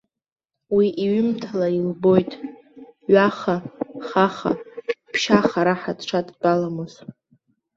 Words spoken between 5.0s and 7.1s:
ԥшьаха раҳа дшадтәаламыз.